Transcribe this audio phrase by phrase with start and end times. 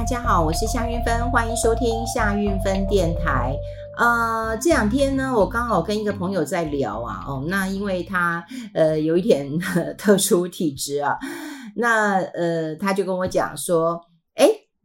[0.00, 3.54] 大家好，我是夏运芬，欢迎收听夏运芬电台。
[3.98, 8.42] 呃，这两天呢，我刚好跟一个朋友在聊啊，哦，那因为他
[8.72, 9.46] 呃有一点
[9.98, 11.18] 特殊体质啊，
[11.76, 14.00] 那呃他就跟我讲说，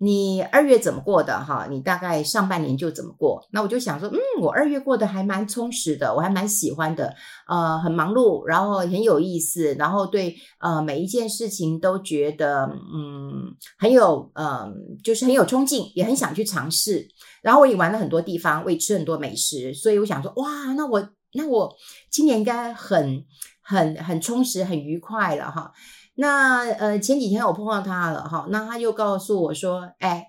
[0.06, 1.66] 你二月怎么过的哈？
[1.68, 3.44] 你大概上半年就怎么过？
[3.52, 7.16] 那我就想说，嗯，我二月过得还蛮充实的，我还蛮喜欢的，
[7.48, 14.72] 呃，很忙碌，然后很有意思，然后对呃每一件事情都觉得嗯很有呃
[15.04, 17.08] 就是很有冲劲，也很想去尝试。
[17.42, 21.74] 然后我也玩了很多地方，我也吃很多美食，所以我想说，哇，那我那我
[22.12, 23.26] 今年应该很
[23.64, 25.72] 很很充实，很愉快了哈。
[26.16, 30.26] 那呃前几天我碰到他了哈，那他就告诉我说，哎，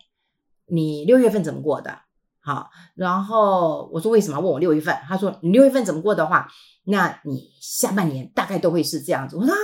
[0.66, 1.98] 你六月份怎么过的？
[2.40, 4.94] 好，然后我说为什么问我六月份？
[5.08, 6.48] 他说你六月份怎么过的话，
[6.84, 9.36] 那你下半年大概都会是这样子。
[9.36, 9.58] 我说啊，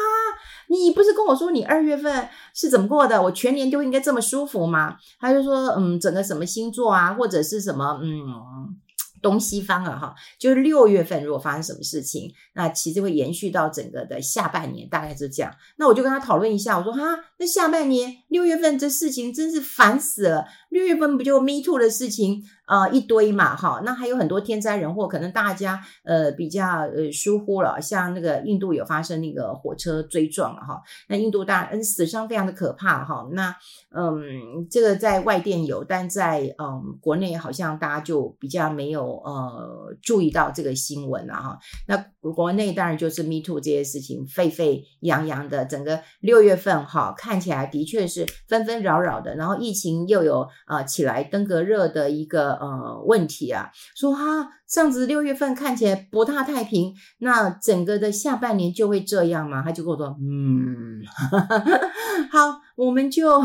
[0.68, 3.22] 你不是跟我说你二月份是怎么过的？
[3.22, 4.96] 我全年都应该这么舒服吗？
[5.20, 8.78] 他就说嗯，整个什么星座啊，或者是什么嗯。
[9.22, 15.54] 东西方啊，哈，就是六月份如果发生什么事情，那其实会延续到整个的下半年，大概是这样。
[15.76, 17.00] 那我就跟他讨论一下，我说哈，
[17.38, 20.44] 那下半年六月份这事情真是烦死了。
[20.68, 33.54] 六月份不就 Me Too 的事情啊、一堆嘛，哈，那还有很多天灾人祸，可能大家呃比较呃疏忽了，像那个印度有发生那个火车追撞了哈，那印度当然死伤非常的可怕哈，那
[33.94, 39.22] 嗯这个在外电有，但在嗯国内好像大家就比较没有。
[39.22, 41.58] 呃，注意到这个新闻了哈。
[41.86, 41.96] 那
[42.32, 49.34] 国内当然就是 Me Too 这些事情沸沸扬扬的，整个六月份哈，看起来的确是纷纷扰扰的。
[49.36, 59.62] 然后疫情又有呃起来登革热的一个呃问题啊，说哈，上次六月份看起来不大太平，那整个的下半年就会这样吗？
[59.64, 61.02] 他就跟我说，嗯，
[62.30, 63.40] 好，我们就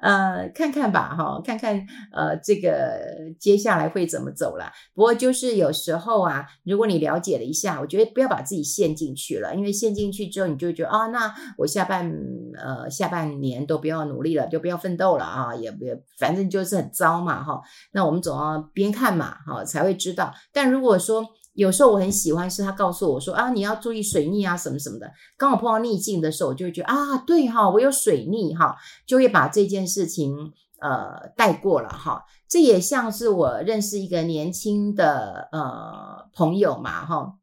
[0.00, 4.72] 呃看看吧哈，看看呃这个接下来会怎么走了。
[4.94, 12.12] 不过就是有时候啊，如果你了解了一下，我觉得不要把自己陷进去了，因为陷进去之后，你就觉得啊，那我下半
[12.56, 15.78] 呃下半年都不要努力了，就不要奋斗了啊，也不
[16.18, 17.60] 反正就是很糟嘛哈。
[17.92, 20.32] 那我们总要边看嘛哈，才会知道。
[20.52, 28.76] 但如果说有时候我很喜欢是他告诉我说啊，你要注意水逆啊什么什么的，刚好碰到逆境的时候，我就会觉得啊，对哈，我有水逆哈，
[29.06, 30.52] 就会把这件事情。
[30.84, 37.34] 呃，带过了哈，这也像是我认识一个年轻的呃朋友嘛哈。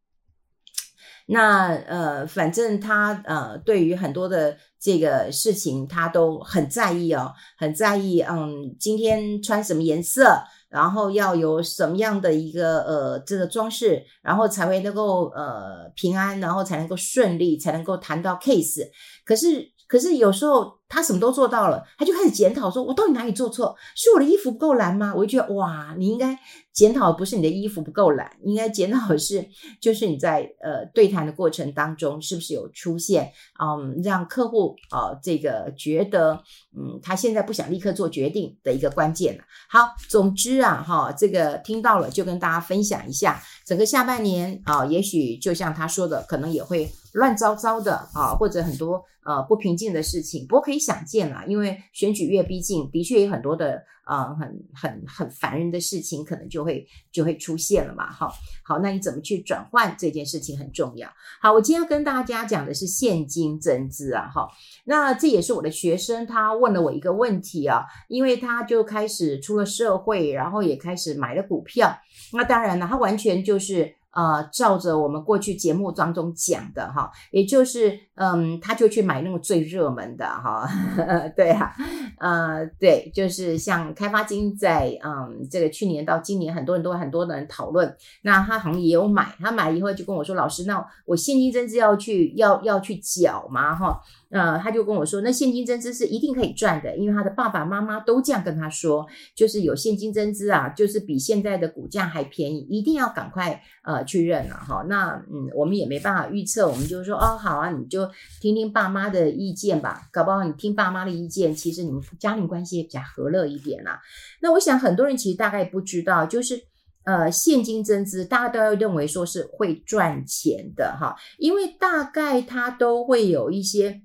[1.26, 8.20] 那呃，反正他呃，对于很多的这个事情，他都很在意哦，很在意。
[8.20, 18.88] 嗯，今天穿什么颜色，然后要有什么样的一个呃这个装饰，然后才会能够呃平安，然后才能够顺利，才能够谈到 case。
[19.26, 20.79] 可是，可是有时候。
[20.90, 23.76] 他什么都做到了，他就开始检讨，说：“我到底哪里做错？
[23.96, 26.36] 是我的衣服不够蓝吗？”我就觉得，哇，你应该
[26.74, 29.48] 检讨不是你的衣服不够蓝，应该检讨的是，
[29.80, 33.32] 就是你在呃对谈的过程当中，是不是有出现
[33.64, 36.42] 嗯让客户啊、这个觉得
[36.76, 39.44] 嗯他现在不想立刻做决定的一个关键了。
[39.70, 50.79] 好，总之啊哈，这个听到了就跟大家分享一下，整个下半年啊、也许就像他说的，可能也会乱糟糟的啊，或者很多呃不平静的事情，不过可以。
[50.80, 58.10] 想见啦，因为选举越逼近，的确有很多的啊、呃，很很很烦人的事情，可能就会就会出现了嘛。
[58.12, 58.32] 好，
[58.64, 61.08] 好，那你怎么去转换这件事情很重要。
[61.42, 64.28] 好，我今天要跟大家讲的是现金增资啊。
[64.34, 64.48] 哈，
[64.86, 71.96] 那这也是我的学生，他问了我一个问题啊，因为他就开始出了社会，然后也开始买了股票。
[72.34, 73.99] 那当然了，他完全就是。
[74.12, 80.68] 呃，照着我们过去节目当中讲的哈，也就是嗯，他就去买那个最热门的哈，
[81.38, 81.74] 对啊，
[82.18, 93.76] 呃，对，就是像开发金在嗯，这个去年到今年，很多人都很多的人讨论，那他好像也有买，他买以后就跟我说，老师，那我现金增资要去要要去缴吗？
[93.76, 94.02] 哈。
[94.32, 104.86] 呃，他就跟我说，那现金增资是一定可以赚的，因为他的爸爸妈妈都这样跟他说，就是有现金增资啊，就是比现在的股价还便宜，一定要赶快呃去认了哈。
[104.88, 108.08] 那嗯，我们也没办法预测，我们就说哦，好啊，你就
[108.40, 114.00] 听听爸妈的意见吧，搞不好你听爸妈的意见，其实你们家庭关系也比较和乐一点啦。
[114.42, 116.62] 那我想很多人其实大概不知道，就是
[117.04, 124.04] 呃现金增资，大家都要认为说是会赚钱的哈，因为大概它都会有一些。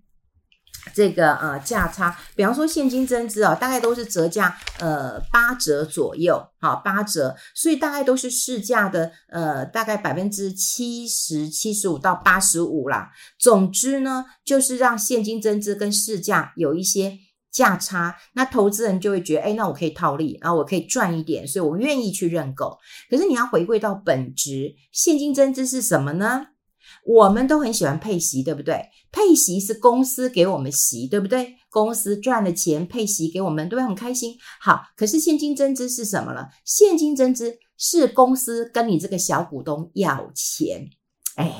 [0.92, 13.10] 这个呃价差，比方说现金增资啊，大概都是折价呃八折左右，好八折，所以大概都是市价的呃大概百分之七十七十五到八十五啦。
[13.38, 17.19] 总之呢，就是让现金增资跟市价有一些
[17.50, 22.76] 价差，那投资人就会觉得，哎，那我可以套利，然后我可以赚一点，所以我愿意去认购。
[23.08, 26.46] 可是你要回归到本质，现金增资是什么呢？
[27.04, 28.82] 我们都很喜欢配息，对不对？
[29.12, 31.54] 配息是公司给我们息，对不对？
[31.70, 34.34] 公司赚了钱配息给我们，都会很开心。
[34.60, 36.46] 好，可是现金增资是什么呢？
[36.64, 40.88] 现金增资是公司跟你这个小股东要钱。
[41.36, 41.50] 哎，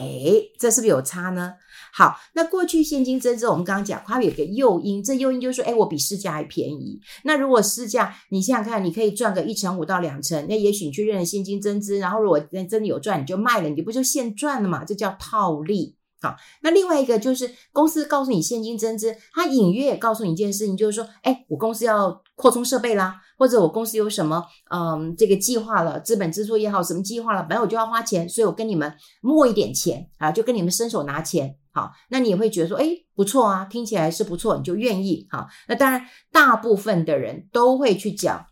[0.59, 1.55] 这是不是有差呢？
[1.93, 7.00] 好，那过去现金增值，我们刚刚讲，它有个诱因，这诱因就是说，哎，我比市价还便宜。
[7.23, 14.85] 那如果市价，你想想看，你可以赚个一成五到两成，那也许你去认现金增值，然后如果真的有赚，你就卖了，你不就现赚了嘛？
[14.85, 15.97] 这叫套利。
[16.25, 28.91] 好，那另外一个就是公司告诉你现金增资，它隐约也告诉你一件事情，就是说，哎，我公司要扩充设备啦，或者我公司有什么，嗯，这个计划了，资本支出也好，什么计划了，本来我就要花钱，所以我跟你们
[29.21, 36.00] 摸一点钱啊，就跟你们伸手拿钱，好，那你也会觉得说，哎，不错啊，听起来是不错，你就愿意，好，那当然，
[36.32, 38.47] 大部分的人都会去讲，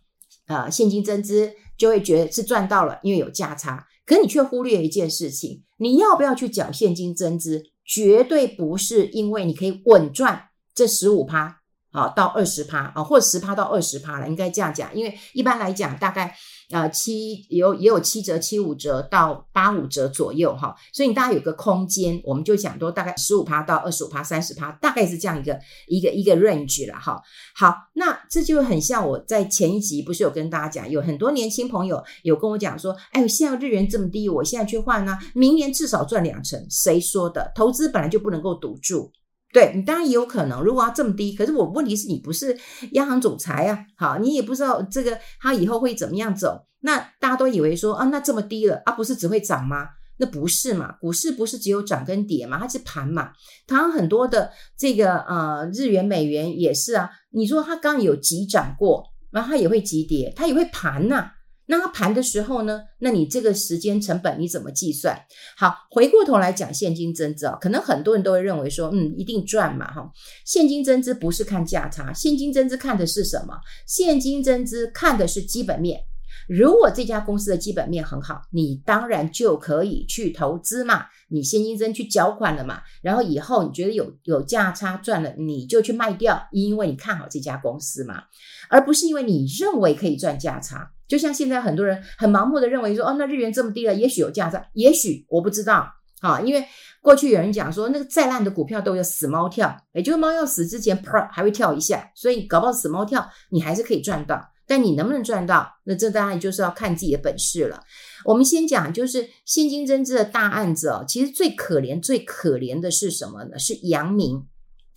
[0.47, 3.87] 啊，现金增资，就会觉得是赚到了，因为有价差。
[4.05, 7.65] 可你却忽略一件事情，你要不要去缴现金增资？
[7.85, 14.95] 绝对不是因为你可以稳赚这十五趴好到二十趴啊，或者十趴到二十趴了，应该这样讲。
[14.95, 16.35] 因为一般来讲，大概。
[16.73, 27.23] 啊，七有也有七折、七五折到八五折左右哈，所以你大概有个空间，我们就讲多大概十五趴到二十五趴、三十趴，大概是这样一个一个一个 range 了哈。
[27.55, 36.67] 好，那这就很像我在前一集不是有跟大家讲，有很多年轻朋友有跟我讲说，哎，现在日元这么低，我现在去换呢，明年至少赚两成。
[36.71, 37.53] 谁说的？
[37.55, 39.13] 投资本来就不能够赌注。
[39.53, 42.59] 对，你当然也有可能，如果要这么低，可是我问题是你不是
[42.93, 46.67] 央行总裁啊，好，你也不知道这个它以后会怎么样走。
[46.81, 49.87] 那大家都以为说啊，那这么低了啊，不是只会涨吗？
[50.19, 53.31] 那不是嘛，股市不是只有涨跟跌嘛，它是盘嘛。
[53.67, 57.11] 它很多的这个呃日元、美元也是啊。
[57.31, 61.33] 你说它刚有急涨过，然后它也会急跌，它也会盘呐、啊。
[61.67, 62.81] 那它盘的时候呢？
[62.99, 65.17] 那你这个时间成本你怎么计算？
[65.57, 70.11] 好，回过头来讲现金增值啊，可能很多人都会认为说，嗯，一定赚嘛，哈。
[70.45, 73.55] 现金增值不是看价差，现金增值看的是什么？
[73.87, 76.01] 现金增值看的是基本面。
[76.49, 88.25] 如果这家公司的基本面很好，你当然就可以去投资嘛，你现金增去缴款了嘛，然后以后你觉得有有价差赚了，你就去卖掉，因为你看好这家公司嘛，
[88.69, 90.91] 而不是因为你认为可以赚价差。
[91.09, 95.87] 就像现在很多人很盲目的认为说，哦，那日元这么低了，也许有价差，也许我不知道
[96.21, 96.65] 啊，因为
[97.03, 104.43] 过去有人讲说，那个再烂的股票都有死猫跳，也就是猫要死之前，啪还会跳一下，所以搞不好死猫跳，你还是可以赚到。
[104.73, 105.71] 那你能不能赚到？
[105.85, 107.83] 那这当然就是要看自己的本事了。
[108.25, 113.59] 我们先讲，就是现金增资的大案子哦，其实最可怜、最可怜的是什么呢？
[113.59, 114.47] 是阳明，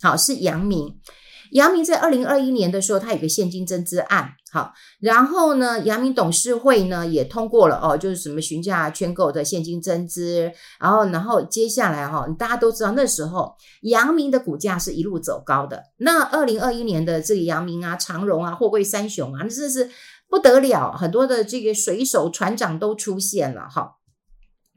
[0.00, 0.98] 好，是阳明。
[1.52, 10.50] 阳明在二零二一年的时候，它有个现金增资案，好，然后呢，阳明董事会呢也通过了哦，就是什么询价圈购的现金增资，
[10.80, 15.82] 然后，然后接下来哈、哦，大家都知道那时候阳明的股价是一路走高的。
[15.98, 19.90] 那二零二一年的这个阳明啊、长荣啊、货柜三雄啊，那真是
[20.28, 23.92] 不得了，很多的这个水手船长都出现了哈。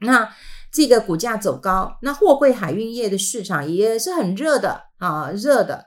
[0.02, 0.30] 那
[0.72, 5.86] 这个股价走高，那货柜海运业的市场也是很热的啊，热的。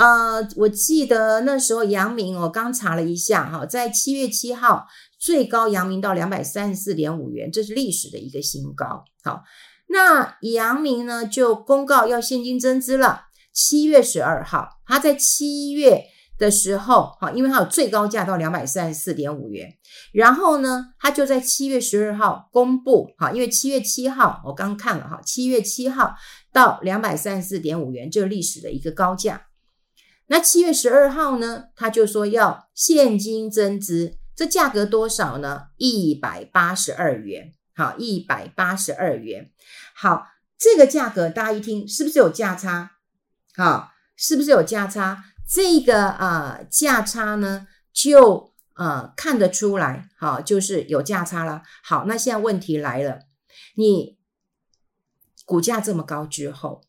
[0.00, 4.86] 呃，我记得那时候阳明，我刚查了一下哈，在七月七号
[5.18, 9.04] 最高阳明到两百三十四点五元，这是历史的一个新高。
[9.22, 9.42] 好，
[9.90, 13.24] 那阳明呢就公告要现金增资了。
[13.52, 16.02] 七月十二号，他在七月
[16.38, 19.68] 的时候，哈，因为它有最高价到两百三十四点五元，
[20.14, 26.14] 然后呢，他就在七月十二号公布，哈，因为七月七号我刚看了哈，七月七号
[26.54, 29.42] 到两百三十四点五元，这是历史的一个高价。
[30.32, 35.70] 那七月十二号呢，他就说要现金增资，这价格多少呢？
[35.76, 39.50] 一百八十二元，好，一百八十二元。
[39.92, 42.92] 好，这个价格大家一听是不是有价差？
[43.56, 45.24] 好，是不是有价差？
[45.48, 51.64] 这个啊、呃、价差呢，就呃看得出来，好，就是有价差了。
[51.82, 53.22] 好，那现在问题来了，
[53.74, 54.16] 你
[55.44, 56.82] 股价这么高之后。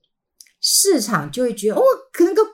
[0.63, 1.81] 市场就会觉得哦，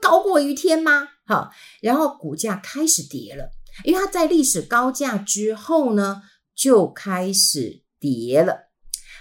[0.07, 1.09] 高过于天吗？
[1.25, 3.49] 好，然后股价开始跌了，
[3.83, 6.21] 因为它在历史高价之后呢，
[6.55, 8.69] 就开始跌了。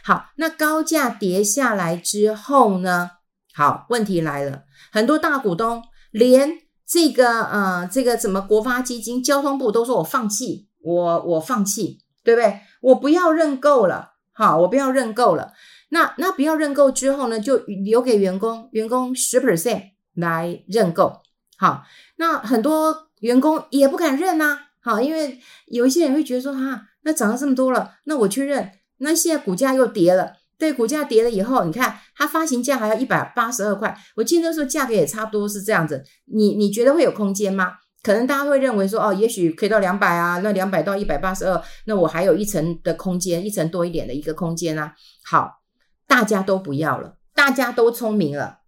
[0.04, 3.10] 好，那高价跌下来之后呢，
[3.52, 4.62] 好，问题来了，
[4.92, 12.60] 很多大股东连这个呃，这个什么国发基金、交通部都说我放弃，我我放弃，对不对？
[12.80, 15.52] 我不要认购了，好，我不要认购了。
[15.88, 21.22] 那那不要认购之后呢，就留给员工，员工十 percent 来认购。
[21.56, 21.84] 好，
[22.16, 37.74] 那很多员工也不敢认呐，好，因为有一些人会觉得说，哈，那涨了这么多了，那我去认，那现在股价又跌了，对，股价跌了以后，你看它发行价还要一百八十二块，我记得那时候价格也差不多是这样子，你你觉得会有空间吗？
[38.02, 44.94] 可能大家会认为说，哦，也许可以到两百啊，那两百到一百八十二，那我还有一层的空间，一层多一点的一个空间啊。
[45.24, 45.62] 好，
[46.06, 48.58] 大家都不要了，大家都聪明了。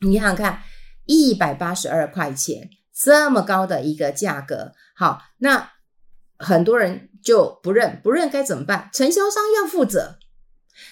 [0.00, 0.62] 你想想看，
[1.06, 5.72] 一百八十二块钱这么高的一个价格，好，那
[6.38, 8.90] 很多人就不认，不认该怎么办？
[8.92, 10.18] 承销商要负责。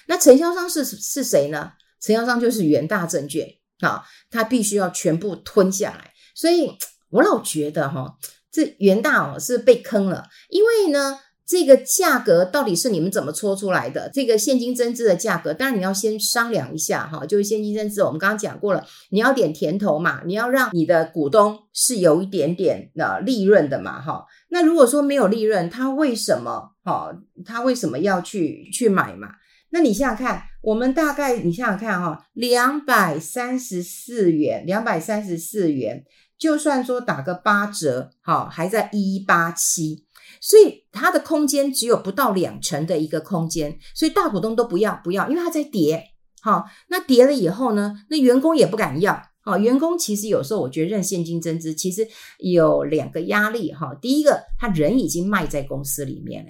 [0.07, 1.73] 那承销商是是谁呢？
[1.99, 3.47] 承销商就是元大证券
[3.79, 6.77] 啊，他必须要全部吞下来，所以。
[7.09, 8.17] 我老觉得哈，
[8.51, 14.11] 这元大哦是被坑了，因为呢，这个价格到底是你们怎么搓出来的？
[14.13, 24.25] 这个现金增资的价格，当然你要先商量一下哈，就是现金增资，我们刚刚讲过了，你要点甜头嘛，你要让你的股东是有一点点的利润的嘛哈。
[24.49, 27.15] 那如果说没有利润，他为什么哈？
[27.45, 29.29] 他为什么要去去买嘛？
[29.69, 36.03] 那你想想看，我们大概你想想看哈，两百三十四元，两百三十四元。
[36.37, 40.05] 就算说打个八折，好，还在一八七，
[40.41, 46.03] 所以它的空间只有不到两成的一个空间，所以大股东都不要不要，因为它在跌，
[46.41, 52.07] 好，那跌了以后呢，那员工也不敢要，好，员工其实有时候我觉得认现金增资，其实
[52.39, 56.49] 有两个压力，哈，第一个他人已经卖在公司里面了，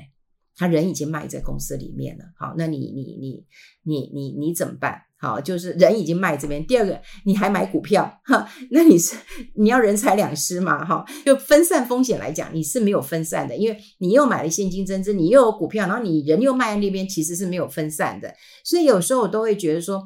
[0.57, 3.45] 他人已经卖在公司里面了，好，那你你你
[3.83, 5.03] 你你你怎么办？
[5.19, 6.65] 好，就是人已经卖这边。
[6.65, 9.15] 第二个，你还买股票，哈，那你是
[9.55, 18.31] 你要人财两失嘛，哈，就分散风险来讲，你是没有分散的，因为你又买了现金增资，你又有股票，然后你人又卖在那边，其实是没有分散的。
[18.63, 20.03] 所以有时候我都会觉得说，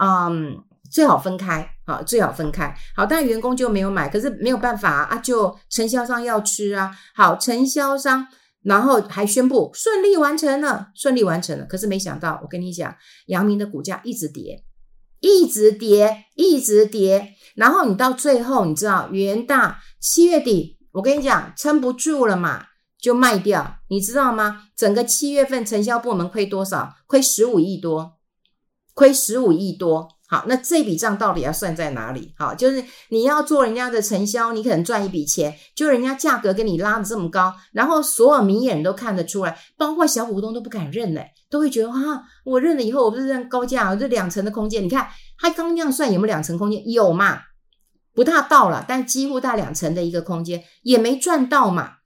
[0.00, 0.56] 嗯，
[0.90, 2.74] 最好分开，好，最好分开。
[2.96, 6.90] 好，但员工就没有买，可是没有办法啊，就承销商要吃啊。
[7.14, 8.26] 好，承销商。
[8.64, 11.66] 然后还宣布顺利完成了，顺利完成了。
[11.66, 14.64] 可是没想到，我跟你讲，阳明的股价一直跌，
[15.20, 17.34] 一直跌，一直跌。
[17.54, 22.64] 然后你到最后，你知道元大七月底，我跟你讲撑不住了嘛，
[22.98, 23.76] 就卖掉。
[23.88, 24.68] 你知道吗？
[24.74, 26.94] 整个七月份承销部门亏多少？
[27.06, 28.14] 亏十五亿多，
[28.94, 30.08] 亏十五亿多。
[30.26, 32.32] 好，那这笔账到底要算在哪里？
[32.38, 45.06] 好，就是你要做人家的承销，你可能赚一笔钱，就人家价格给你拉的这么高，然后所有明眼人都看得出来，包括小股东都不敢认嘞，都会觉得啊，我认了以后，我不是认高价，我这两成的空间，你看
[45.38, 46.82] 他刚那样算有没有两成空间？
[46.90, 47.42] 有嘛？
[48.14, 51.96] 不大到了，但几乎大两成的一个空间也没赚到嘛，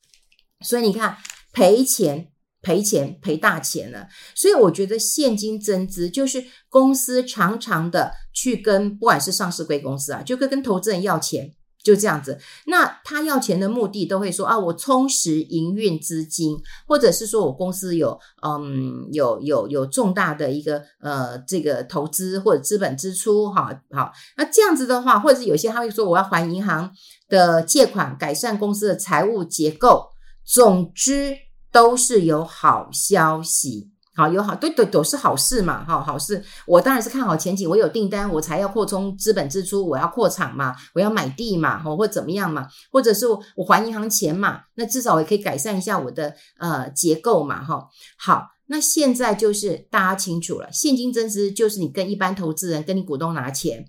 [0.60, 1.18] 所以你看
[1.52, 2.32] 赔钱。
[2.60, 12.36] 赔钱赔大钱了，所以我觉得现金增资就是公司常常的去跟不管是上市柜公司啊，就跟跟投资人要钱，就这样子。
[12.66, 16.56] 那他要钱的目的都会说啊，我充实营运资金，
[16.88, 24.10] 或者是说我公司有嗯有有有重大的一个呃这个投资或者资本支出，哈好。
[24.36, 26.92] 那这样子的话，或者是有些他会说我要还银行
[27.28, 30.08] 的借款，改善公司的财务结构。
[30.44, 31.47] 总之。
[31.78, 36.42] 都是有好消息，好有好对对都是好事嘛，哈好事。
[36.66, 47.86] 我当然是看好前景，我有订单，我才要扩充资本支出，我要扩厂嘛，我要买地嘛，或怎么样嘛，或者是我还银行钱嘛，那至少也可以改善一下我的呃结构嘛，哈
[48.18, 48.48] 好。
[48.70, 53.84] 那现在就是大家清楚了，现金增资就是你跟一般投资人跟你股东拿钱。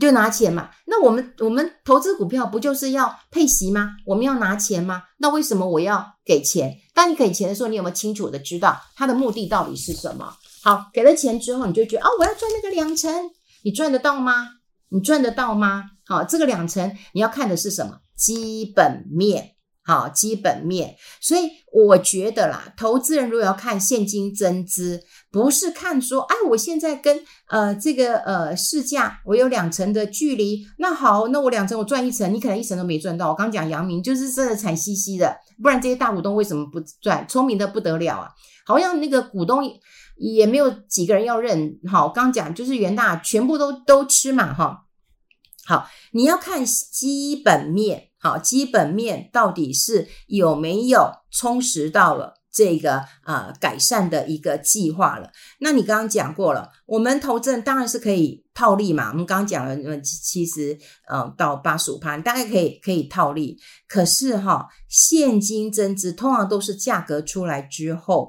[0.00, 3.96] 就拿钱嘛，那我们我们投资股票不就是要配息吗？
[4.06, 5.02] 我们要拿钱吗？
[5.18, 6.76] 那为什么我要给钱？
[6.94, 10.32] 当你给钱的时候，你有没有清楚的知道它的目的到底是什么？
[10.62, 13.12] 好，给了钱之后，你就觉得哦，我要赚那个两成，
[13.64, 14.48] 你赚得到吗？
[14.90, 15.84] 你赚得到吗？
[16.06, 17.98] 好，这个两成你要看的是什么？
[18.16, 19.56] 基本面。
[19.88, 33.30] 好，基本面，所以我觉得啦，投资人如果要看现金增资，不是看说，哎，我现在跟呃这个呃市价我有两成的距离，那好，那我两成我赚一成，你可能一成都没赚到。
[33.30, 37.26] 我刚讲阳明就是真的惨兮兮的，不然这些大股东为什么不赚？
[37.26, 38.28] 聪明的不得了啊，
[38.66, 39.62] 好像那个股东
[40.18, 41.78] 也没有几个人要认。
[41.90, 44.84] 好，刚讲就是元大全部都都吃嘛，哈。
[45.64, 48.07] 好，你要看基本面。
[48.20, 55.30] 好，基本面到底是有没有充实到了这个呃改善的一个计划了？
[55.60, 59.10] 那你刚刚讲过了，我们投资当然是可以套利嘛。
[59.10, 60.76] 我们刚刚讲了，七十
[61.08, 63.56] 呃到八十五趴，大概可以可以套利。
[63.86, 68.28] 可是哈，现金增值通常都是价格出来之后，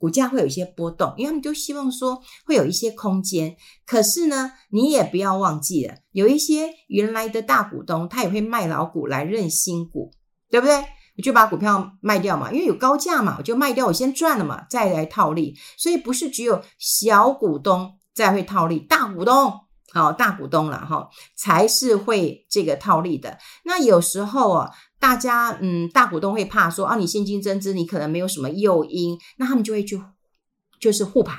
[0.00, 3.54] 股价会有一些波动，因为他们就希望说会有一些空间。
[3.84, 10.10] 可是呢，你也不要忘记了，有一些原来的大股东，他也会卖老股来认新股，
[10.48, 10.74] 对不对？
[11.18, 15.54] 我就把股票卖掉嘛，因为有高价嘛，我就卖掉，我先赚了嘛，再来套利。
[15.76, 19.52] 所以不是只有小股东在会套利，大股东。
[19.92, 23.36] 好，大股东了哈，才是会这个套利的。
[23.64, 24.70] 那有时候啊，
[25.00, 30.00] 大家嗯，大股东会怕说啊，你现金增资，你可能没有什么诱因，那他们就会去
[30.78, 31.38] 就是护盘，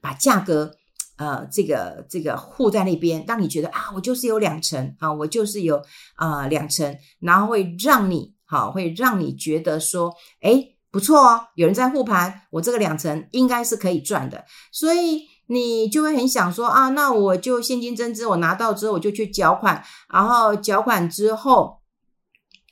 [0.00, 0.70] 把价格
[1.16, 5.76] 呃这个这个护在那边，让你觉得啊，我就是有两成啊，我就是有
[6.14, 15.28] 啊、呃、两成，然后会让你好，会让你觉得说，诶，不错哦，有人在护盘，我这个两成应该是可以赚的，所以。
[15.52, 21.80] 你就会很想说啊，那我就现金增资，我拿到之后我就去缴款，然后缴款之后，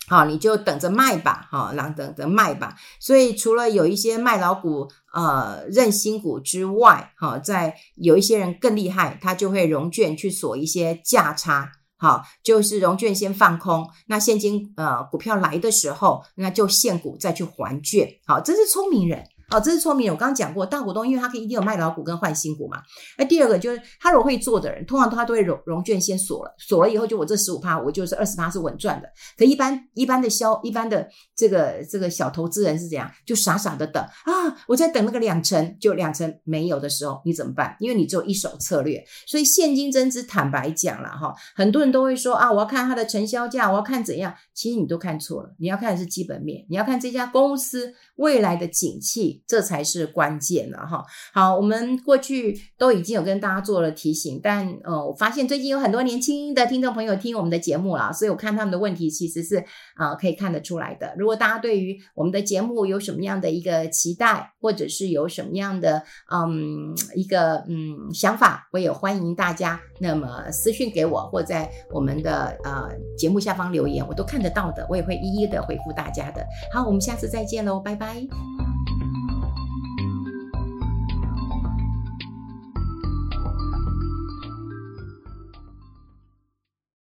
[0.06, 2.76] 好，你就等着卖吧，好，然后等着卖吧。
[3.00, 19.24] 所以除了有一些卖老股，呃，认新股之外，好，在有一些人更厉害，他就会融券去锁一些价差，好，就是融券先放空，那现金呃股票来的时候，那就现股再去还券，好，这是聪明人。
[19.50, 20.14] 哦，这是聪明人。
[20.14, 22.82] 我刚刚讲过，大股东因为他可以一定有卖老股跟换新股嘛。
[23.16, 29.08] 那第二个就是他如果会做的人，通常他都会融融券先锁了，锁了以后就我这十五趴，我就是二十趴是稳赚的。
[29.36, 33.10] 可一般一般的消一般的这个这个小投资人是怎样？
[33.24, 34.32] 就傻傻的等啊，
[34.66, 37.74] 我在等那个两成，就两成没有的时候，你怎么办？
[37.80, 44.34] 因为你只有一手策略，所以现金增资，坦白讲了哈，很多人都会说啊，我要看它的成交价，我要看怎样。
[44.52, 49.37] 其实你都看错了，你要看的是基本面，你要看这家公司未来的景气。
[49.46, 51.04] 这才是关键了哈。
[51.32, 59.64] 好，我们过去都已经有跟大家做了提醒，但呃，我发现最近有很多年轻的听众朋友听我们的节目了，所以我看他们的问题其实是
[59.96, 61.14] 啊、可以看得出来的。
[61.16, 76.46] 如果大家对于我们的节目有什么样的一个期待，或者是有什么样的嗯一个嗯想法，我也欢迎大家那么私讯给我，或在我们的呃节目下方留言，我都看得到的，我也会一一的回复大家的。
[76.72, 78.67] 好，我们下次再见喽，拜拜。